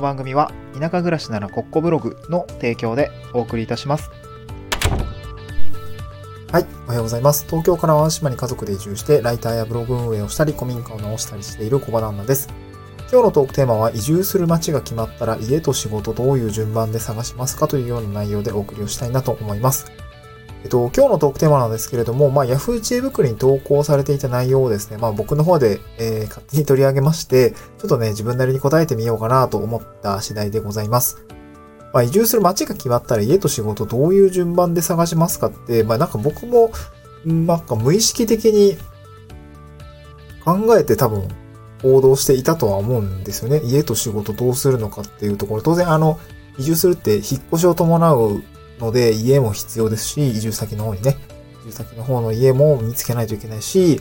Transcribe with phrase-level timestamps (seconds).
[0.00, 4.10] の番組は田舎暮らしならコッコブログの提供でお送りいたします。
[6.50, 7.44] はい、おはようございます。
[7.46, 12.48] 東京から淡島に家族で移住して、ライターやブログ運営をしたり、古民家を直したりしている小場旦那です。
[13.12, 19.92] 今日のトークテーマは、移住する街が決まったら家と仕事どういう順番で探しますかというような内容でお送りをしたいなと思います。
[20.62, 22.80] えっと、今日のトークテーマなんですけれども、まあ、Yahoo!
[22.80, 31.24] 知恵袋に投稿されていた内容をですね、まあ、僕の方で、えー、勝手に取り上げまして、ちょっとね、自分なりに答えてみようかなと思った次第でございます。
[31.92, 36.70] まあ、移住する街が決まったら家と仕事どういう順番で探しますかって、まあ、なんか僕も、
[37.26, 38.76] んなんか無意識的に
[40.44, 41.28] 考えて多分
[41.82, 43.60] 行動していたとは思うんですよね。
[43.64, 45.62] 家と仕事どうするのかっていうところ。
[45.62, 46.18] 当然あの、
[46.58, 48.42] 移住するって引っ越しを伴う
[48.80, 51.16] ので家も必要ですし、移住先の方にね、
[51.62, 54.00] 移住先の方の家も見つけないといけないし、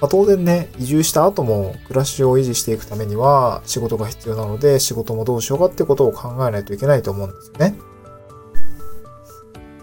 [0.00, 7.74] まあ、当然ね、移住した後も暮らしを維持していくためには仕事が必要なので、仕事もどうしようかってことを考えないといけないと思うんですよね。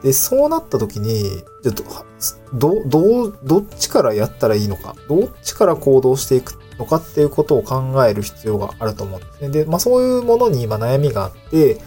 [0.04, 1.24] で、そうなった時に、
[1.64, 2.06] じゃあ
[2.54, 9.50] ど、ど、ど、どっちからやったらいいのか、どっちから行動していくのかっていうことを考える必要があると思うんですね。
[9.50, 11.80] で、まあそういうものに今悩みがあって、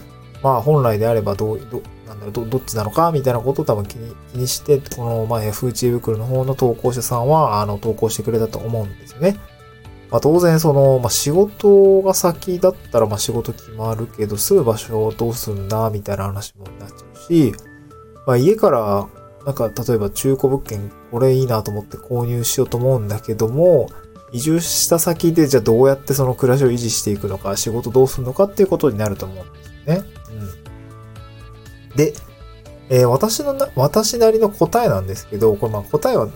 [0.42, 5.72] まあ本来であればどう、ど、なんだろう、ど、どっちなのかみたいなことを多分気に、気にして、この、まあ Yahoo!
[5.72, 9.38] 知恵袋の方の投稿者さんは、あの、投稿してくれたと思うんですよね。
[10.10, 17.54] まあ当然その、まあ仕事が先だったら、まあ仕事決まるけど、住む場所をどうすんだみたいな話もなっちゃうし、
[18.26, 19.08] まあ家から、
[19.44, 23.88] なんか例えば中古物件これいいなと思って購入しようと思うんだけども、
[24.32, 30.04] 移住した先でじゃあどうやってその暮らしを維持していくのか、仕事どうするのかっていうことになると思うんですよね。
[30.30, 30.63] うん。
[31.96, 32.14] で、
[32.90, 36.28] えー私のな、私なりの答えなんですけど、これまあ答えは、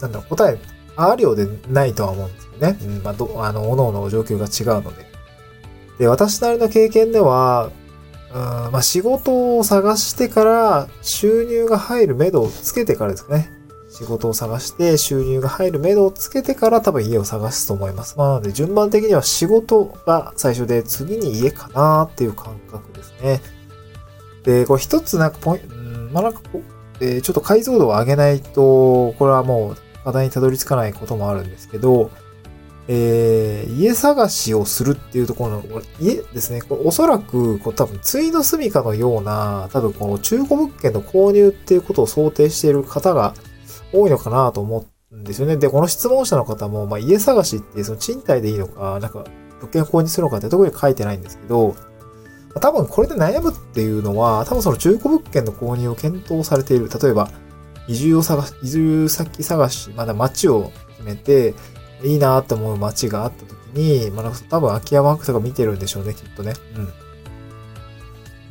[0.00, 0.58] なんだろう、答え、
[0.96, 2.78] あるようでないとは思うんですよね。
[2.82, 5.06] うん、まあ、ど、あの、各々の状況が違うので。
[5.98, 7.70] で、私なりの経験では、
[8.32, 13.50] うん、まあ、仕事を探してから収入が入る目処をつけてからですかね。
[13.90, 18.16] 仕事を探して収入が入る目処をつけてから多分家を探すと思います。
[18.16, 23.42] まあ、なので順番的には仕事が最初で次に家かなっていう感覚ですね。
[24.44, 32.10] で、これ一つなんかポイント、うんまあ、なんかこう、えーちょっと解像度を上げないと、これはもう課題にたどり着かないこともあるんですけど、
[32.88, 43.34] えー家探しをするっていうところの、家ですね、これおそらく、こう多分、ついの住みかのような、多分この中古物件の購入っていうことを想定している方が
[43.92, 45.56] 多いのかなと思うんですよね。
[45.56, 49.24] で、この質問者の方も、まあ、家探しって、その賃貸でいいのか、なんか、
[49.60, 51.76] 物件購入するのかってとこに書いてないんですけど、
[52.60, 56.88] 多分これで悩むっていうのは、多分その中古物件の購入を検討されている。
[56.88, 57.30] 例えば、
[57.88, 61.54] 移住を探し、移住先探し、まだ街を決めて、
[62.02, 66.52] いいなって思う街があった時に、まあ、多分空き家バンクとか見てるんでしょうね、きっとね。
[66.76, 66.80] う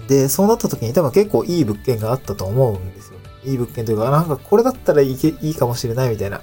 [0.04, 0.08] ん。
[0.08, 3.20] で、そうなった時に多分結構いい物件があったと思うんですよ。
[3.46, 6.40] いい物件というか、なんかこれだったらいけいいかもしれないみたいな。
[6.40, 6.42] っ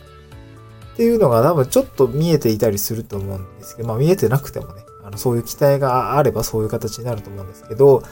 [0.96, 8.02] ていうのが多分ちょっと見えていたりすると思うんですけど、まあ見えてなくてもね、あのそういう期待があればそういう形になると思うんですけど、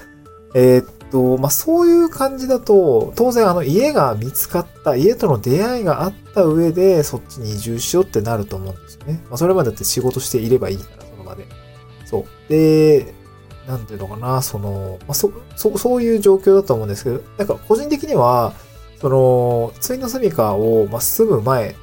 [0.54, 9.20] えーっと、まあそういう感じだと、当然あの家が見つかった、家との出会いがあった上でそっちに移住しようってなると思うんですよね。
[9.28, 11.46] まあそれまでだって仕事していればいいから、その場で。
[12.06, 12.24] そう。
[12.48, 13.12] で、
[13.68, 18.54] なんていうのかな、その、まあそ、そ、そういう状況だと思うんですけど、なんか個人的には、
[19.02, 21.74] その、ついの住みかを、まあ、住む前、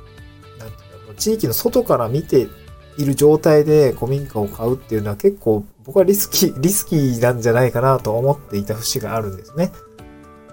[0.57, 2.47] なんていうの地域の外から見て
[2.98, 9.72] いる状態で古民家を買うっていうのは結構僕はリスキー、 リスキーなんじゃないかなと思っていた節があるんですね。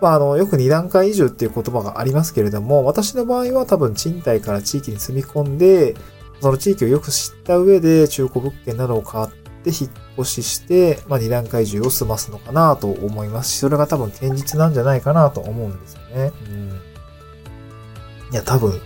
[0.00, 5.94] まあ、あの、よく二段階移住っていう言葉がありますけれども、私の場合は多分賃貸から地域に住み込んで、
[6.40, 9.28] その地域をよく知った上で中古物件などを買っ
[9.62, 16.32] て引っ越しして、まあ、二段階移住を済ますのかなと思いますし、それが多分堅実なんじゃないかなと思うんですよね。
[16.48, 16.70] うん。
[18.32, 18.80] いや、多分、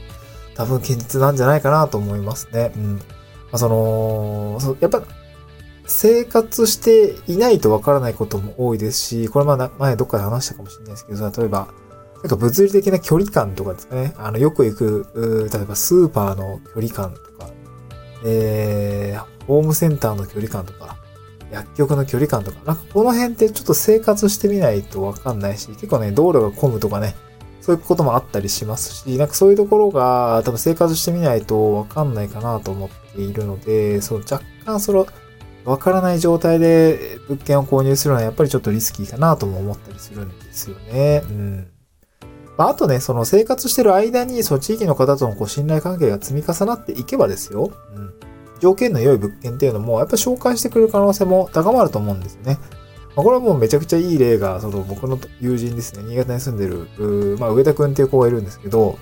[0.56, 2.72] 多分堅実なんじゃないかなと思いますね。
[2.76, 3.00] うん。
[3.54, 5.04] まあ、その、そやっぱ、
[5.86, 11.68] 生活していないとわからないことも多いですし、これまあ前どっかで話したかもしれないですけど、例えば、
[12.16, 14.12] なんか物理的な距離感とかですね。
[14.16, 17.48] あの、よく行く、例えばスーパーの距離感とか、
[18.24, 20.96] えー、ホームセンターの距離感とか、
[21.52, 27.14] 薬局の距離感とか、なんかこの辺ってちょっと生活してみないとわかんないし、結構ね、道路が混むとかね、
[27.60, 35.06] そういうこともあったりしますし、なんかそういうところが多分生活してみないとわかんないかなと思っているので、そう若干その、
[35.64, 41.22] わからない状態で物件を購入するのはやっぱりちょっとリスキーかなとも思ったりするんですよね。
[41.24, 41.66] うん。
[42.56, 47.72] まあ、あとね、その生活してる間に、その地域の方とのこう信頼関係が積み重なっていけばですよ。
[47.96, 48.14] うん。
[48.60, 52.58] 条件の良い物件っていうのも、やっぱ紹介してくれる可能性も高まると思うんですよね。
[53.16, 58.98] まあ、これはもうめちゃくちゃいい例が、その僕の友人ですね、新潟に住んでる、まあ、上田くんっていう子がいるんですけど、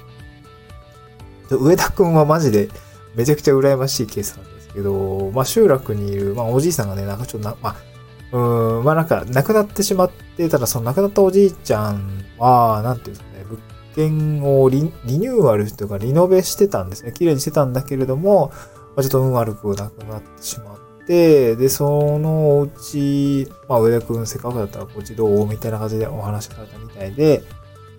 [1.51, 2.69] 上田くんはマジで
[3.15, 7.93] めちゃくちゃ羨ましいケースなんですけど、まあ、集落にいる、まあ、おじいさんがね、なんかちょっとな、まあ、
[8.33, 13.61] うん、まあなんか亡くなってしまって、ただその亡くなったおじいちゃんは、なんていうんですかね、物
[13.95, 17.13] 件をリリニューアルというかリノベしてたんですね。
[17.13, 18.51] 綺麗にしてたんだけれども、
[18.97, 27.43] まあ、ちょっと運悪くなくなってしまって、で、そのお家、まあ上田くんせっかくだったらこっちどうみたいな感じでお話しされたみたいで、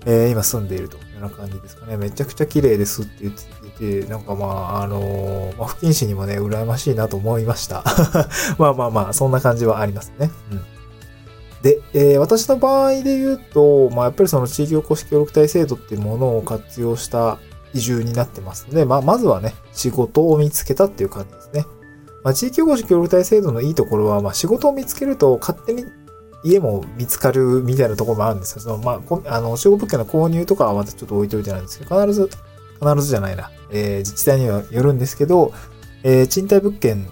[0.06, 1.98] えー、今住んでいるというような感じですかね。
[1.98, 3.44] めちゃくちゃ綺麗ですって言って
[3.78, 7.84] て、なんかまあ、あのー、まあ、不謹慎にもね、羨ましいなと思いました。
[8.58, 10.32] まあまあまあ、そんな感じはありますね。
[10.52, 10.62] うん。
[11.64, 17.40] で、えー、私の場合で言うと、まあやっぱりその地域おこし協力隊制度っていうものを活用した
[17.74, 21.66] 移住になってますので、まあまずはね、仕事を見つけたっていう感じですね。
[22.22, 25.86] まあ地域おこし協力隊制度のいいところは、まあ仕事を見つけると勝手に
[26.44, 28.60] 家も見つかるみたいなところもあるんですよ。
[28.60, 32.30] その、まあ、あの、仕事物件の購入とかはまたちょっと置いといてないんですけど、必ず、
[32.84, 33.52] 必ずじゃないな。
[33.72, 35.54] えー、自治体にはよるんですけど、
[36.04, 37.08] えー、賃貸物件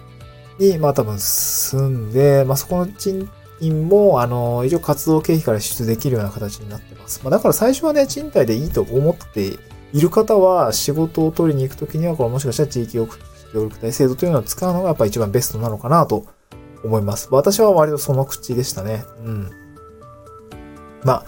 [0.60, 3.30] に、まあ多分住んで、まあそこの賃
[3.60, 7.22] 金も、あの、一応活動経費から支出できるような形になってます。
[7.24, 9.58] まあだから最初はね、賃貸でいいと思って
[9.94, 13.08] いる方は、仕事を取りに行くときには、これもしかしたら地域協
[13.54, 16.26] 力隊制度というのを使うのがやっぱ一番ベストなのかなと
[16.84, 17.28] 思います。
[17.32, 19.04] 私は割とその口でしたね。
[19.24, 19.50] うん。
[21.04, 21.26] まあ、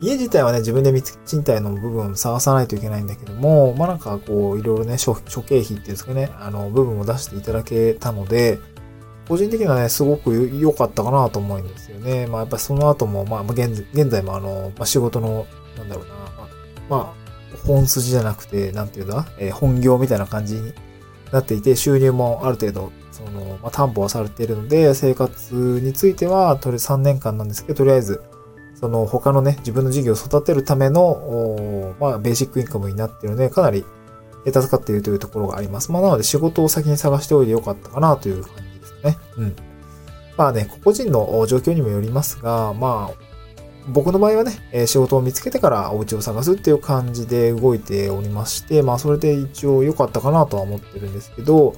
[0.00, 0.92] 家自体はね、自分で
[1.24, 8.58] 賃貸の部分を探さないといけないんだけども、まあなんかこう、いろいろね、諸経費っていうんですかね、あの、部分を出していただけたので、
[9.28, 12.26] 個人的にはね、すごく良かったかなと思うんですよね。
[12.26, 15.46] まあやっぱその後も、まあ現在もあの、まあ仕事の、
[15.78, 16.14] なんだろうな、
[16.88, 17.26] まあ、
[17.66, 20.72] 本筋じゃなくて、なんていうんだ、えー、本業みたいな感じに
[21.32, 28.22] なっていて、収入もある程度その、まあ、担保はされているので、生活については、とりあえず3年間なんですけど、とりあえず、
[28.80, 33.84] その他のね、自分の事業を育てるための、まあ、ベーシックインカムになっているので、かなり
[34.44, 35.90] 助かっているというところがあります。
[35.92, 39.18] まあ、なので仕事を先に探しておいてよかったかなという感じですね。
[39.38, 39.56] うん。
[40.36, 43.26] まあね、個々人の状況にもよりますが、まあ、
[43.88, 51.74] 僕の場合はね、仕事を見つけてからお家を探すっていう感じで動いておりまして、まあそれで一応良かったかなとは思ってるんですけど、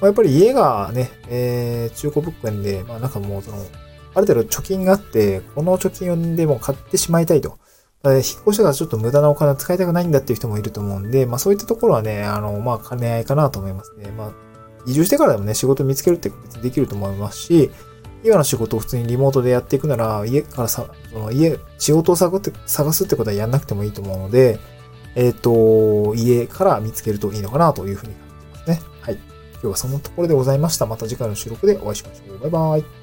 [0.00, 3.58] まあ、やっぱり家がね、えー、中古物件で、まあなんかもうその、
[4.14, 7.58] ある程度貯金があって、この貯金をでも買ってしまいたいと。
[8.04, 14.10] 引っ越しからちょっと無駄なお金を使いたくないんだっていう人もいると思うんで、まあそういったところはね、あの、まあ兼ね合いかなと思いますね。
[14.10, 14.32] まあ、
[14.86, 17.70] 移住してからでもね、仕事見つけるって別にできると思いますし、
[18.24, 24.58] 今の仕事を普通にリモートでやっていくなら、家からさ、その家、仕事を探って、探すってことはやんなくてもいいと思うので、
[25.14, 28.80] えっ、ー、と、家から見つけるといいのかなというふうに感じますね。
[29.00, 29.14] はい。
[29.14, 30.86] 今日はそのところでございました。
[30.86, 32.38] また次回の収録でお会いしましょう。
[32.38, 33.01] バイバイ。